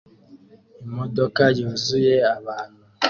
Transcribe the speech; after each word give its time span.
Imodoka 0.85 1.41
yuzuye 1.57 2.15
abantu 2.35 2.83